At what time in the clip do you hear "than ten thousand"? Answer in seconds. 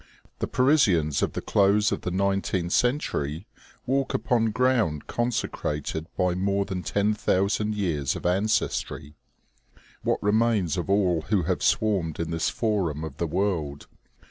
6.65-7.75